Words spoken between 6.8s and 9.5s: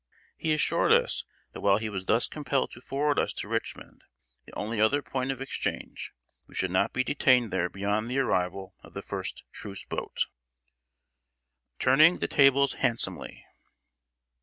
be detained there beyond the arrival of the first